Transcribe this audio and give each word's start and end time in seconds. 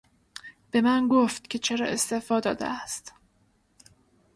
به 0.71 0.81
من 0.81 1.07
گفت 1.07 1.49
که 1.49 1.59
چرا 1.59 1.85
استعفا 1.87 2.39
داده 2.39 2.65
است. 2.65 3.13